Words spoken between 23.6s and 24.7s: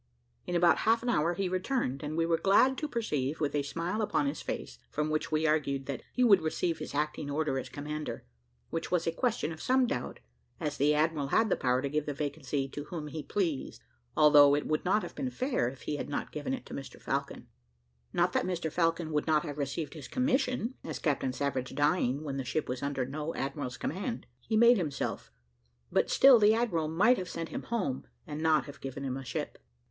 command, he